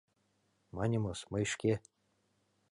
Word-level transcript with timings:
Маньымыс, 0.75 1.19
мый 1.31 1.43
шке... 1.51 1.73